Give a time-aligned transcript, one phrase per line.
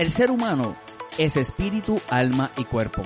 [0.00, 0.76] El ser humano
[1.18, 3.02] es espíritu, alma y cuerpo.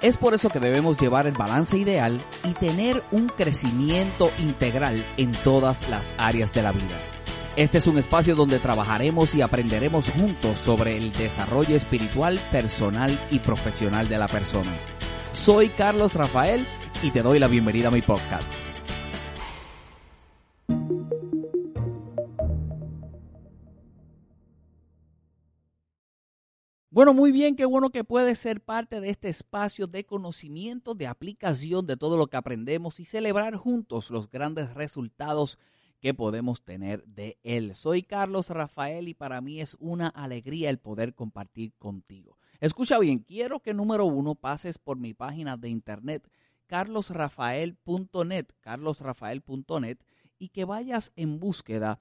[0.00, 5.32] Es por eso que debemos llevar el balance ideal y tener un crecimiento integral en
[5.32, 7.02] todas las áreas de la vida.
[7.56, 13.40] Este es un espacio donde trabajaremos y aprenderemos juntos sobre el desarrollo espiritual, personal y
[13.40, 14.74] profesional de la persona.
[15.34, 16.66] Soy Carlos Rafael
[17.02, 18.77] y te doy la bienvenida a mi podcast.
[26.98, 31.06] Bueno, muy bien, qué bueno que puedes ser parte de este espacio de conocimiento, de
[31.06, 35.60] aplicación de todo lo que aprendemos y celebrar juntos los grandes resultados
[36.00, 37.76] que podemos tener de él.
[37.76, 42.36] Soy Carlos Rafael y para mí es una alegría el poder compartir contigo.
[42.58, 46.28] Escucha bien, quiero que número uno pases por mi página de internet
[46.66, 49.98] carlosrafael.net, carlosrafael.net
[50.36, 52.00] y que vayas en búsqueda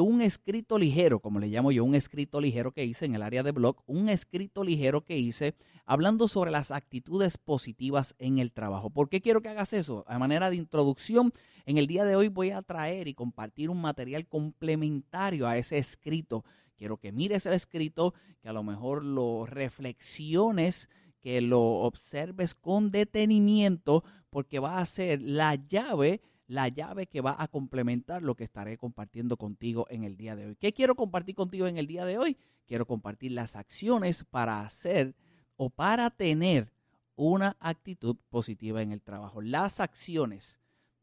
[0.00, 3.42] un escrito ligero, como le llamo yo, un escrito ligero que hice en el área
[3.42, 8.90] de blog, un escrito ligero que hice hablando sobre las actitudes positivas en el trabajo.
[8.90, 10.04] ¿Por qué quiero que hagas eso?
[10.06, 11.32] A manera de introducción,
[11.66, 15.78] en el día de hoy voy a traer y compartir un material complementario a ese
[15.78, 16.44] escrito.
[16.76, 20.88] Quiero que mires el escrito, que a lo mejor lo reflexiones,
[21.20, 27.36] que lo observes con detenimiento, porque va a ser la llave la llave que va
[27.38, 30.56] a complementar lo que estaré compartiendo contigo en el día de hoy.
[30.56, 32.36] ¿Qué quiero compartir contigo en el día de hoy?
[32.66, 35.14] Quiero compartir las acciones para hacer
[35.56, 36.72] o para tener
[37.16, 39.40] una actitud positiva en el trabajo.
[39.40, 40.58] Las acciones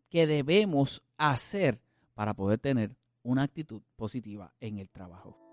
[0.09, 1.81] que debemos hacer
[2.13, 5.50] para poder tener una actitud positiva en el trabajo.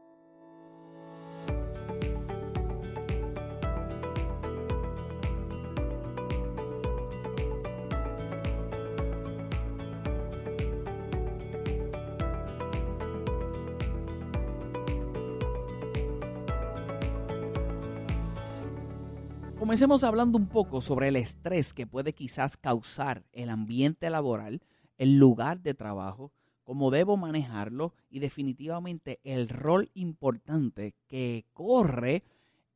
[19.69, 24.63] Comencemos hablando un poco sobre el estrés que puede quizás causar el ambiente laboral,
[24.97, 26.33] el lugar de trabajo,
[26.65, 32.25] cómo debo manejarlo y definitivamente el rol importante que corre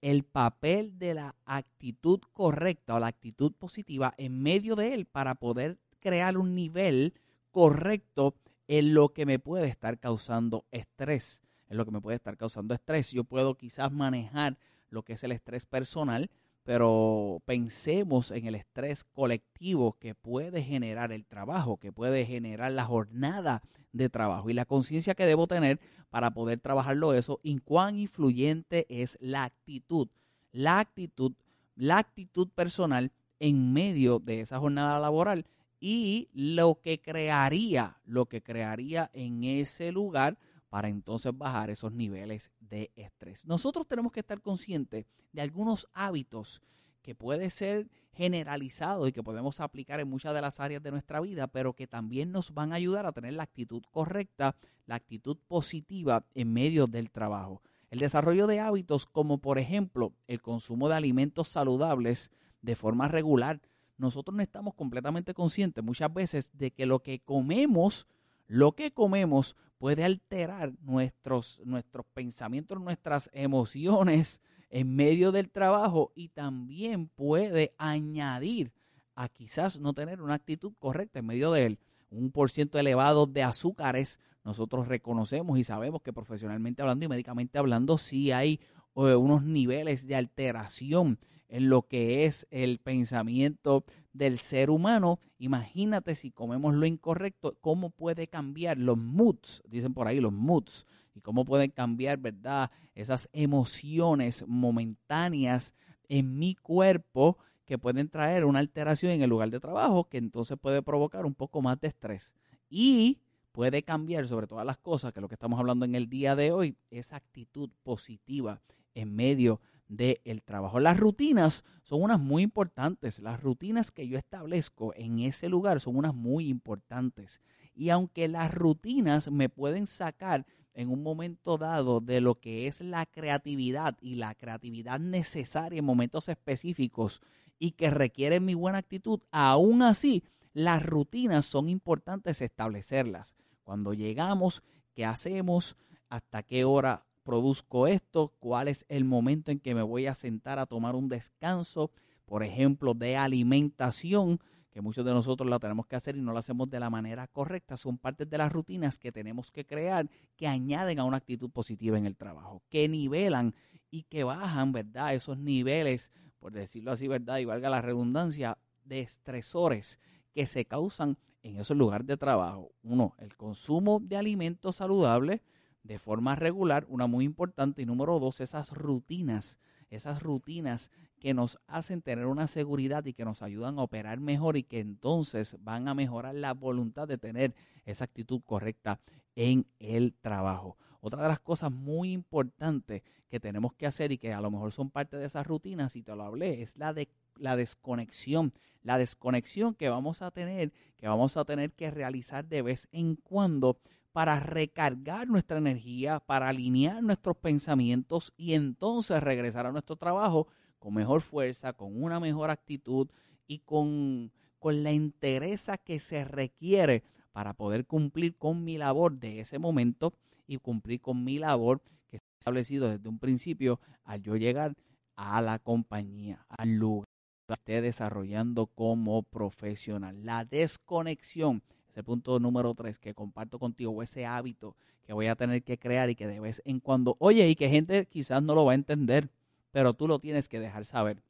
[0.03, 5.37] el papel de la actitud correcta o la actitud positiva en medio de él para
[5.37, 7.15] poder crear un nivel
[7.51, 8.35] correcto
[8.69, 12.75] en lo que me puede estar causando estrés, en lo que me puede estar causando
[12.75, 13.13] estrés.
[13.13, 14.59] Yo puedo quizás manejar
[14.91, 16.31] lo que es el estrés personal,
[16.65, 22.85] pero pensemos en el estrés colectivo que puede generar el trabajo, que puede generar la
[22.85, 23.63] jornada
[23.93, 25.81] de trabajo y la conciencia que debo tener
[26.11, 30.09] para poder trabajarlo eso y cuán influyente es la actitud,
[30.53, 31.33] la actitud,
[31.75, 35.47] la actitud personal en medio de esa jornada laboral
[35.81, 40.39] y lo que crearía, lo que crearía en ese lugar
[40.73, 43.45] para entonces bajar esos niveles de estrés.
[43.45, 46.63] Nosotros tenemos que estar conscientes de algunos hábitos
[47.03, 51.21] que puede ser generalizado y que podemos aplicar en muchas de las áreas de nuestra
[51.21, 54.57] vida, pero que también nos van a ayudar a tener la actitud correcta,
[54.87, 57.61] la actitud positiva en medio del trabajo.
[57.91, 62.31] El desarrollo de hábitos como por ejemplo el consumo de alimentos saludables
[62.63, 63.61] de forma regular.
[63.99, 68.07] Nosotros no estamos completamente conscientes muchas veces de que lo que comemos,
[68.47, 76.29] lo que comemos puede alterar nuestros, nuestros pensamientos, nuestras emociones en medio del trabajo y
[76.29, 78.73] también puede añadir
[79.15, 81.79] a quizás no tener una actitud correcta en medio de él.
[82.11, 87.59] Un por ciento elevado de azúcares, nosotros reconocemos y sabemos que profesionalmente hablando y médicamente
[87.59, 88.61] hablando, sí hay
[88.95, 91.19] eh, unos niveles de alteración
[91.53, 93.85] en lo que es el pensamiento
[94.15, 95.21] del ser humano.
[95.39, 100.87] Imagínate si comemos lo incorrecto, cómo puede cambiar los moods, dicen por ahí los moods,
[101.15, 102.71] y cómo pueden cambiar, ¿verdad?
[102.95, 105.75] Esas emociones momentáneas
[106.09, 110.57] en mi cuerpo que pueden traer una alteración en el lugar de trabajo que entonces
[110.59, 112.33] puede provocar un poco más de estrés.
[112.71, 113.19] Y
[113.53, 116.35] puede cambiar sobre todas las cosas, que es lo que estamos hablando en el día
[116.35, 118.63] de hoy, esa actitud positiva
[118.95, 119.61] en medio
[119.93, 120.81] del trabajo.
[120.81, 123.19] Las rutinas son unas muy importantes.
[123.19, 127.41] Las rutinas que yo establezco en ese lugar son unas muy importantes.
[127.75, 132.81] Y aunque las rutinas me pueden sacar en un momento dado de lo que es
[132.81, 137.21] la creatividad y la creatividad necesaria en momentos específicos
[137.59, 140.25] y que requieren mi buena actitud, aún así
[140.55, 143.35] las rutinas son importantes establecerlas.
[143.63, 144.63] Cuando llegamos,
[144.95, 145.77] ¿qué hacemos?
[146.09, 148.33] ¿Hasta qué hora produzco esto?
[148.39, 151.91] ¿Cuál es el momento en que me voy a sentar a tomar un descanso?
[152.25, 154.41] Por ejemplo, de alimentación
[154.73, 157.29] que muchos de nosotros la tenemos que hacer y no lo hacemos de la manera
[157.29, 161.51] correcta, son partes de las rutinas que tenemos que crear que añaden a una actitud
[161.51, 163.55] positiva en el trabajo, que nivelan
[163.91, 165.15] y que bajan, ¿verdad?
[165.15, 167.37] Esos niveles, por decirlo así, ¿verdad?
[167.39, 170.01] Y valga la redundancia, de estresores
[170.33, 172.73] que se causan en esos lugares de trabajo.
[172.83, 175.41] Uno, el consumo de alimentos saludables
[175.83, 177.83] de forma regular, una muy importante.
[177.83, 179.59] Y número dos, esas rutinas,
[179.91, 184.57] esas rutinas que nos hacen tener una seguridad y que nos ayudan a operar mejor
[184.57, 189.01] y que entonces van a mejorar la voluntad de tener esa actitud correcta
[189.37, 190.77] en el trabajo.
[191.01, 194.73] Otra de las cosas muy importantes que tenemos que hacer y que a lo mejor
[194.73, 198.53] son parte de esas rutinas, y te lo hablé, es la de la desconexión.
[198.83, 203.17] La desconexión que vamos a tener, que vamos a tener que realizar de vez en
[203.17, 203.79] cuando
[204.13, 210.49] para recargar nuestra energía, para alinear nuestros pensamientos y entonces regresar a nuestro trabajo
[210.79, 213.09] con mejor fuerza, con una mejor actitud
[213.47, 219.41] y con, con la entereza que se requiere para poder cumplir con mi labor de
[219.41, 220.13] ese momento
[220.47, 224.75] y cumplir con mi labor que se ha establecido desde un principio al yo llegar
[225.17, 227.07] a la compañía, al lugar
[227.47, 230.25] que esté desarrollando como profesional.
[230.25, 231.63] La desconexión
[231.93, 235.79] es el punto número tres que comparto contigo, ese hábito que voy a tener que
[235.79, 238.73] crear y que de vez en cuando, oye, y que gente quizás no lo va
[238.73, 239.31] a entender,
[239.71, 241.23] pero tú lo tienes que dejar saber.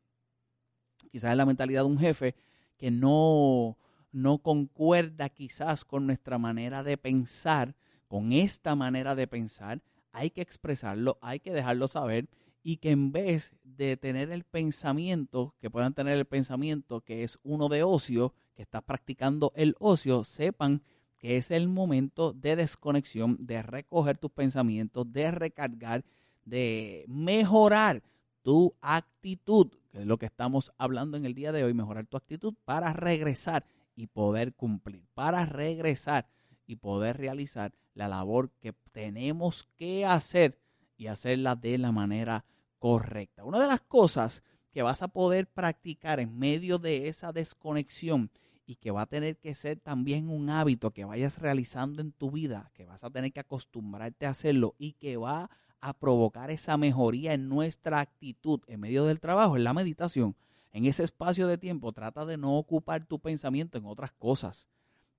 [1.10, 2.36] Quizás es la mentalidad de un jefe
[2.78, 3.76] que no,
[4.12, 7.74] no concuerda quizás con nuestra manera de pensar,
[8.06, 9.82] con esta manera de pensar,
[10.12, 12.28] hay que expresarlo, hay que dejarlo saber
[12.62, 17.40] y que en vez de tener el pensamiento, que puedan tener el pensamiento que es
[17.42, 20.82] uno de ocio, que estás practicando el ocio, sepan
[21.18, 26.04] que es el momento de desconexión, de recoger tus pensamientos, de recargar,
[26.44, 28.02] de mejorar
[28.42, 32.16] tu actitud, que es lo que estamos hablando en el día de hoy, mejorar tu
[32.16, 33.64] actitud para regresar
[33.94, 36.26] y poder cumplir, para regresar
[36.66, 40.58] y poder realizar la labor que tenemos que hacer
[40.96, 42.44] y hacerla de la manera
[42.78, 43.44] correcta.
[43.44, 48.30] Una de las cosas que vas a poder practicar en medio de esa desconexión
[48.66, 52.30] y que va a tener que ser también un hábito que vayas realizando en tu
[52.30, 56.76] vida, que vas a tener que acostumbrarte a hacerlo y que va a provocar esa
[56.76, 60.36] mejoría en nuestra actitud en medio del trabajo, en la meditación.
[60.72, 64.68] En ese espacio de tiempo trata de no ocupar tu pensamiento en otras cosas.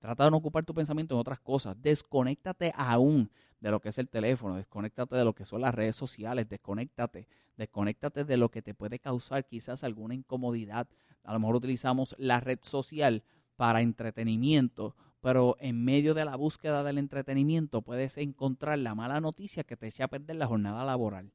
[0.00, 1.80] Trata de no ocupar tu pensamiento en otras cosas.
[1.80, 3.30] Desconéctate aún
[3.64, 7.26] de lo que es el teléfono, desconéctate de lo que son las redes sociales, desconéctate,
[7.56, 10.86] desconéctate de lo que te puede causar quizás alguna incomodidad.
[11.22, 13.22] A lo mejor utilizamos la red social
[13.56, 19.64] para entretenimiento, pero en medio de la búsqueda del entretenimiento puedes encontrar la mala noticia
[19.64, 21.32] que te echa a perder la jornada laboral,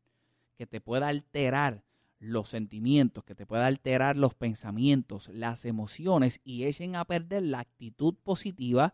[0.55, 1.83] que te pueda alterar
[2.19, 7.61] los sentimientos, que te pueda alterar los pensamientos, las emociones y echen a perder la
[7.61, 8.93] actitud positiva,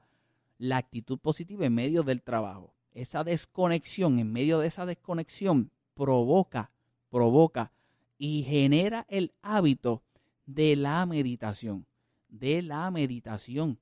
[0.58, 2.75] la actitud positiva en medio del trabajo.
[2.96, 6.72] Esa desconexión, en medio de esa desconexión, provoca,
[7.10, 7.74] provoca
[8.18, 10.02] y genera el hábito
[10.46, 11.86] de la meditación,
[12.30, 13.80] de la meditación.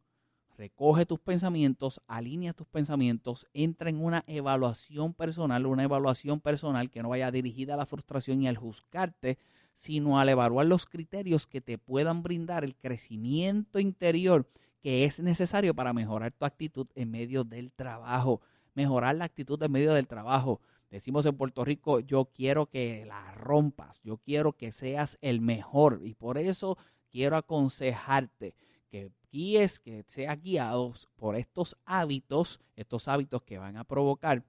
[0.57, 7.03] Recoge tus pensamientos, alinea tus pensamientos, entra en una evaluación personal, una evaluación personal que
[7.03, 9.37] no vaya dirigida a la frustración y al juzgarte,
[9.73, 14.47] sino al evaluar los criterios que te puedan brindar el crecimiento interior
[14.83, 18.41] que es necesario para mejorar tu actitud en medio del trabajo,
[18.73, 20.61] mejorar la actitud en medio del trabajo.
[20.89, 26.01] Decimos en Puerto Rico, yo quiero que la rompas, yo quiero que seas el mejor
[26.03, 26.77] y por eso
[27.09, 28.53] quiero aconsejarte
[28.89, 34.43] que guíes, que seas guiado por estos hábitos, estos hábitos que van a provocar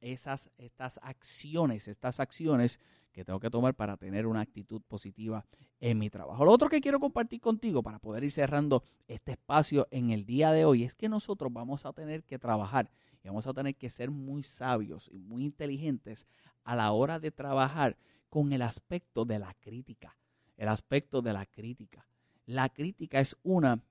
[0.00, 2.78] esas, estas acciones, estas acciones
[3.12, 5.44] que tengo que tomar para tener una actitud positiva
[5.80, 6.44] en mi trabajo.
[6.44, 10.52] Lo otro que quiero compartir contigo para poder ir cerrando este espacio en el día
[10.52, 12.90] de hoy es que nosotros vamos a tener que trabajar
[13.22, 16.26] y vamos a tener que ser muy sabios y muy inteligentes
[16.64, 17.96] a la hora de trabajar
[18.28, 20.16] con el aspecto de la crítica.
[20.56, 22.06] El aspecto de la crítica.
[22.46, 23.82] La crítica es una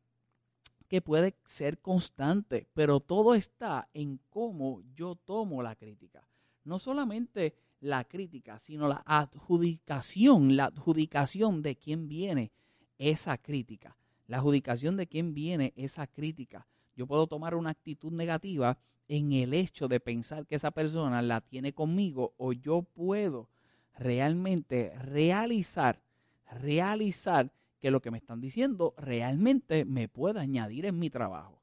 [0.87, 6.27] que puede ser constante, pero todo está en cómo yo tomo la crítica.
[6.63, 12.51] No solamente la crítica, sino la adjudicación, la adjudicación de quién viene
[12.97, 13.95] esa crítica,
[14.27, 16.67] la adjudicación de quién viene esa crítica.
[16.95, 18.77] Yo puedo tomar una actitud negativa
[19.09, 23.49] en el hecho de pensar que esa persona la tiene conmigo o yo puedo
[23.97, 26.01] realmente realizar,
[26.49, 27.51] realizar
[27.81, 31.61] que lo que me están diciendo realmente me pueda añadir en mi trabajo.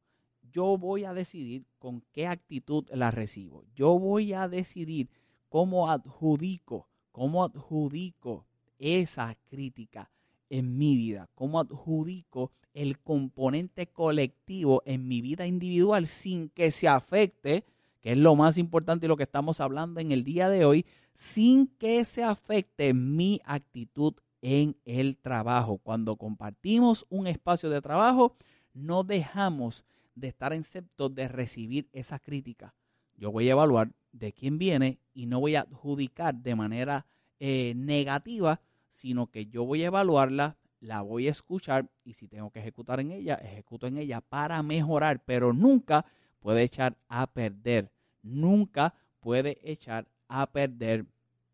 [0.51, 3.65] Yo voy a decidir con qué actitud la recibo.
[3.75, 5.09] Yo voy a decidir
[5.49, 8.45] cómo adjudico, cómo adjudico
[8.79, 10.11] esa crítica
[10.51, 16.89] en mi vida, cómo adjudico el componente colectivo en mi vida individual sin que se
[16.89, 17.65] afecte,
[18.03, 20.85] que es lo más importante y lo que estamos hablando en el día de hoy,
[21.15, 25.79] sin que se afecte mi actitud en el trabajo.
[25.79, 28.37] Cuando compartimos un espacio de trabajo,
[28.75, 32.75] no dejamos de estar en excepto de recibir esa crítica.
[33.17, 37.07] Yo voy a evaluar de quién viene y no voy a adjudicar de manera
[37.41, 42.51] eh, negativa, sino que yo voy a evaluarla, la voy a escuchar y si tengo
[42.51, 46.07] que ejecutar en ella, ejecuto en ella para mejorar, pero nunca
[46.41, 47.91] puede echar a perder,
[48.23, 51.07] nunca puede echar a perder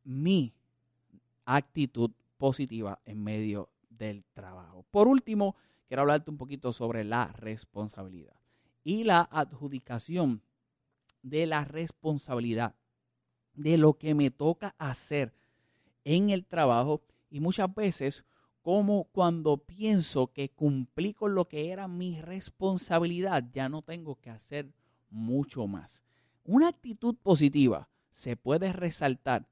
[0.04, 0.52] mi
[1.44, 4.84] actitud positiva en medio del trabajo.
[4.90, 8.36] Por último, quiero hablarte un poquito sobre la responsabilidad
[8.84, 10.42] y la adjudicación
[11.22, 12.74] de la responsabilidad
[13.54, 15.32] de lo que me toca hacer
[16.04, 18.24] en el trabajo y muchas veces
[18.62, 24.30] como cuando pienso que cumplí con lo que era mi responsabilidad, ya no tengo que
[24.30, 24.72] hacer
[25.10, 26.02] mucho más.
[26.44, 29.48] Una actitud positiva se puede resaltar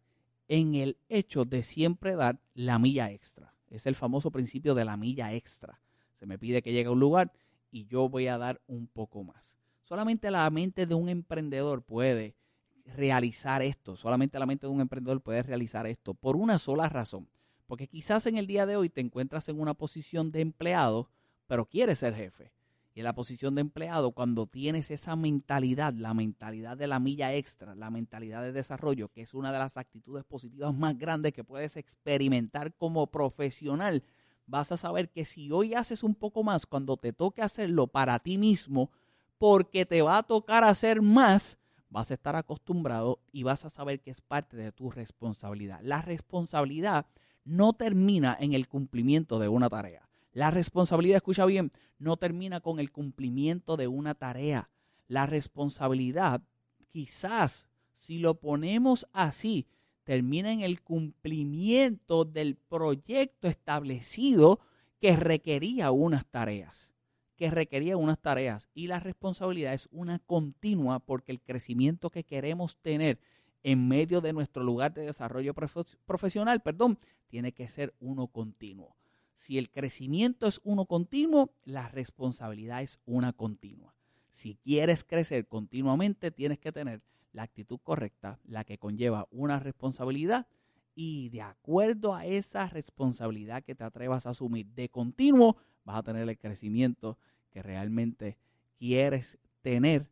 [0.49, 3.55] en el hecho de siempre dar la milla extra.
[3.69, 5.81] Es el famoso principio de la milla extra.
[6.19, 7.33] Se me pide que llegue a un lugar
[7.71, 9.57] y yo voy a dar un poco más.
[9.83, 12.37] Solamente la mente de un emprendedor puede
[12.85, 13.97] realizar esto.
[13.97, 17.29] Solamente la mente de un emprendedor puede realizar esto por una sola razón.
[17.71, 21.09] Porque quizás en el día de hoy te encuentras en una posición de empleado,
[21.47, 22.51] pero quieres ser jefe.
[22.95, 27.33] Y en la posición de empleado, cuando tienes esa mentalidad, la mentalidad de la milla
[27.33, 31.45] extra, la mentalidad de desarrollo, que es una de las actitudes positivas más grandes que
[31.45, 34.03] puedes experimentar como profesional,
[34.47, 38.19] vas a saber que si hoy haces un poco más, cuando te toque hacerlo para
[38.19, 38.91] ti mismo,
[39.39, 41.57] porque te va a tocar hacer más,
[41.89, 45.79] vas a estar acostumbrado y vas a saber que es parte de tu responsabilidad.
[45.85, 47.07] La responsabilidad
[47.51, 50.09] no termina en el cumplimiento de una tarea.
[50.33, 54.71] La responsabilidad, escucha bien, no termina con el cumplimiento de una tarea.
[55.09, 56.43] La responsabilidad,
[56.87, 59.67] quizás, si lo ponemos así,
[60.05, 64.61] termina en el cumplimiento del proyecto establecido
[65.01, 66.93] que requería unas tareas
[67.41, 72.77] que requería unas tareas y la responsabilidad es una continua porque el crecimiento que queremos
[72.77, 73.19] tener
[73.63, 76.99] en medio de nuestro lugar de desarrollo profesional, perdón,
[77.29, 78.97] tiene que ser uno continuo.
[79.35, 83.95] Si el crecimiento es uno continuo, la responsabilidad es una continua.
[84.29, 87.03] Si quieres crecer continuamente, tienes que tener
[87.33, 90.47] la actitud correcta, la que conlleva una responsabilidad
[90.95, 96.03] y de acuerdo a esa responsabilidad que te atrevas a asumir de continuo, vas a
[96.03, 97.17] tener el crecimiento
[97.51, 98.37] que realmente
[98.79, 100.11] quieres tener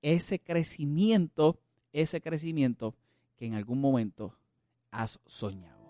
[0.00, 1.58] ese crecimiento,
[1.92, 2.94] ese crecimiento
[3.36, 4.36] que en algún momento
[4.90, 5.81] has soñado.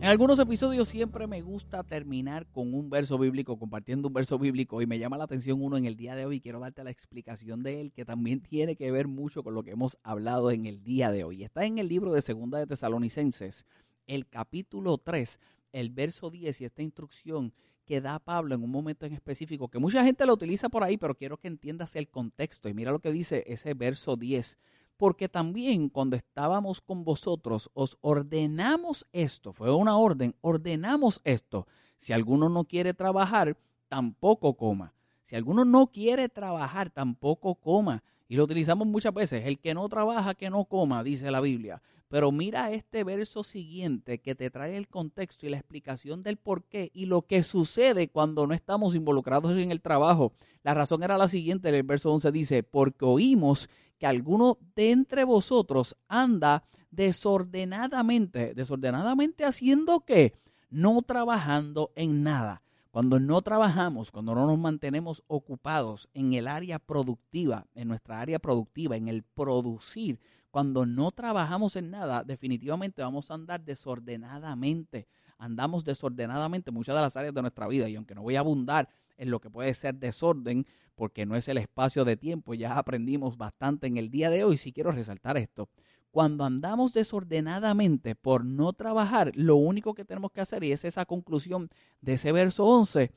[0.00, 4.80] En algunos episodios siempre me gusta terminar con un verso bíblico, compartiendo un verso bíblico
[4.80, 6.40] y me llama la atención uno en el día de hoy.
[6.40, 9.72] Quiero darte la explicación de él que también tiene que ver mucho con lo que
[9.72, 11.42] hemos hablado en el día de hoy.
[11.42, 13.66] Está en el libro de Segunda de Tesalonicenses,
[14.06, 15.40] el capítulo 3,
[15.72, 17.52] el verso 10 y esta instrucción
[17.84, 20.96] que da Pablo en un momento en específico, que mucha gente lo utiliza por ahí,
[20.96, 22.68] pero quiero que entiendas el contexto.
[22.68, 24.58] Y mira lo que dice ese verso 10
[24.98, 31.66] porque también cuando estábamos con vosotros os ordenamos esto, fue una orden, ordenamos esto.
[31.96, 33.56] Si alguno no quiere trabajar,
[33.88, 34.92] tampoco coma.
[35.22, 38.02] Si alguno no quiere trabajar, tampoco coma.
[38.28, 41.80] Y lo utilizamos muchas veces, el que no trabaja, que no coma, dice la Biblia.
[42.08, 46.64] Pero mira este verso siguiente que te trae el contexto y la explicación del por
[46.64, 50.32] qué y lo que sucede cuando no estamos involucrados en el trabajo.
[50.62, 55.24] La razón era la siguiente, el verso 11 dice, porque oímos que alguno de entre
[55.24, 60.34] vosotros anda desordenadamente, desordenadamente haciendo qué?
[60.70, 62.62] No trabajando en nada.
[62.90, 68.38] Cuando no trabajamos, cuando no nos mantenemos ocupados en el área productiva, en nuestra área
[68.38, 70.18] productiva, en el producir,
[70.50, 75.06] cuando no trabajamos en nada, definitivamente vamos a andar desordenadamente.
[75.36, 78.40] Andamos desordenadamente en muchas de las áreas de nuestra vida y aunque no voy a
[78.40, 78.88] abundar
[79.18, 80.66] en lo que puede ser desorden,
[80.98, 84.56] porque no es el espacio de tiempo, ya aprendimos bastante en el día de hoy,
[84.56, 85.68] si quiero resaltar esto.
[86.10, 91.70] Cuando andamos desordenadamente por no trabajar, lo único que tenemos que hacer, es esa conclusión
[92.00, 93.12] de ese verso 11,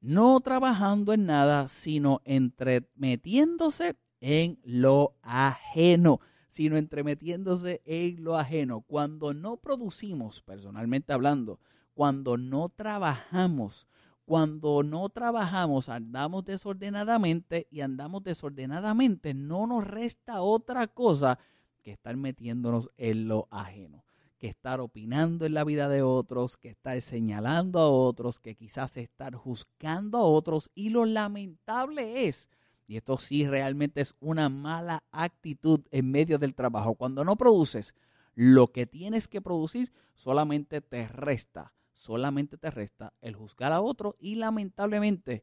[0.00, 6.20] no trabajando en nada, sino entremetiéndose en lo ajeno
[6.56, 8.80] sino entremetiéndose en lo ajeno.
[8.80, 11.60] Cuando no producimos, personalmente hablando,
[11.92, 13.86] cuando no trabajamos,
[14.26, 21.38] cuando no trabajamos, andamos desordenadamente y andamos desordenadamente, no nos resta otra cosa
[21.82, 24.04] que estar metiéndonos en lo ajeno,
[24.38, 28.96] que estar opinando en la vida de otros, que estar señalando a otros, que quizás
[28.98, 30.70] estar juzgando a otros.
[30.74, 32.50] Y lo lamentable es
[32.88, 36.94] y esto sí realmente es una mala actitud en medio del trabajo.
[36.94, 37.94] Cuando no produces
[38.34, 41.72] lo que tienes que producir, solamente te resta,
[42.06, 45.42] solamente te resta el juzgar a otro y lamentablemente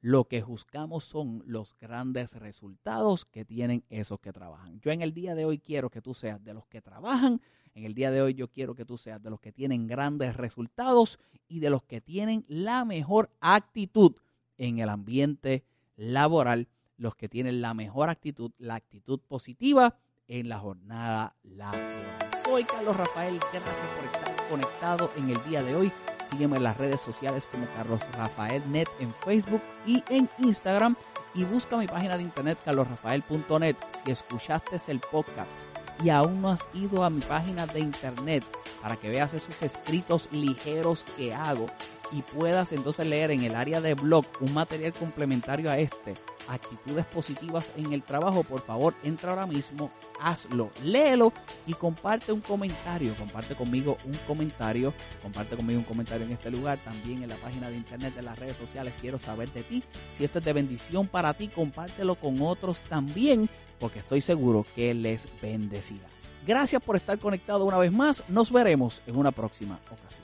[0.00, 4.80] lo que juzgamos son los grandes resultados que tienen esos que trabajan.
[4.80, 7.40] Yo en el día de hoy quiero que tú seas de los que trabajan,
[7.74, 10.36] en el día de hoy yo quiero que tú seas de los que tienen grandes
[10.36, 11.18] resultados
[11.48, 14.14] y de los que tienen la mejor actitud
[14.56, 15.64] en el ambiente
[15.96, 22.33] laboral los que tienen la mejor actitud, la actitud positiva en la jornada laboral.
[22.44, 25.92] Soy Carlos Rafael, gracias por estar conectado en el día de hoy.
[26.30, 30.94] Sígueme en las redes sociales como Carlos Rafael Net en Facebook y en Instagram
[31.34, 35.66] y busca mi página de internet carlosrafael.net si escuchaste el podcast
[36.02, 38.44] y aún no has ido a mi página de internet
[38.82, 41.66] para que veas esos escritos ligeros que hago
[42.12, 46.14] y puedas entonces leer en el área de blog un material complementario a este,
[46.48, 51.32] actitudes positivas en el trabajo, por favor entra ahora mismo, hazlo, léelo
[51.66, 56.78] y comparte un comentario, comparte conmigo un comentario, comparte conmigo un comentario en este lugar,
[56.78, 59.82] también en la página de internet, de las redes sociales, quiero saber de ti,
[60.12, 64.94] si esto es de bendición para ti, compártelo con otros también, porque estoy seguro que
[64.94, 66.08] les bendecirá.
[66.46, 70.23] Gracias por estar conectado una vez más, nos veremos en una próxima ocasión.